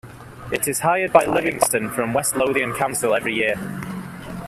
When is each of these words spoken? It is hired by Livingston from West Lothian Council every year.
It 0.51 0.67
is 0.67 0.79
hired 0.79 1.13
by 1.13 1.27
Livingston 1.27 1.91
from 1.91 2.11
West 2.11 2.35
Lothian 2.35 2.73
Council 2.73 3.13
every 3.13 3.35
year. 3.35 3.53